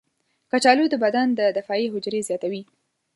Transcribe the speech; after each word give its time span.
کچالو 0.51 0.85
د 0.89 0.95
بدن 1.03 1.27
دفاعي 1.57 1.85
حجرې 1.93 2.21
زیاتوي. 2.29 2.61